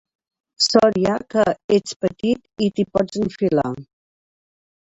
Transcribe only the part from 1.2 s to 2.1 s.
que ets